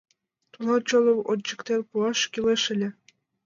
[0.51, 2.89] Тунам чоным ончыктен пуаш кӱлеш ыле.